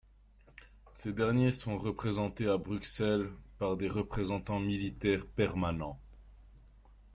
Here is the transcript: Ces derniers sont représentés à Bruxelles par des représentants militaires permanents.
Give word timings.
Ces 0.89 1.13
derniers 1.13 1.51
sont 1.51 1.77
représentés 1.77 2.47
à 2.47 2.57
Bruxelles 2.57 3.29
par 3.59 3.77
des 3.77 3.87
représentants 3.87 4.59
militaires 4.59 5.27
permanents. 5.27 5.99